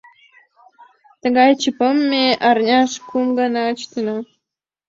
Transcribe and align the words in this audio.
Тыгай 1.21 1.51
ЧП-м 1.61 1.97
ме 2.11 2.25
арняш 2.49 2.91
кум 3.09 3.27
гана 3.39 3.63
чытена. 3.79 4.17